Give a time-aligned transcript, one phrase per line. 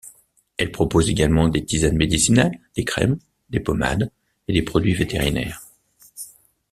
[0.57, 3.19] Elle propose également des tisanes médicinales, des crèmes,
[3.51, 4.09] des pommades
[4.47, 5.61] et des produits vétérinaires.